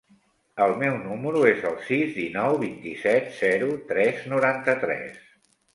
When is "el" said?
0.63-0.71, 1.73-1.77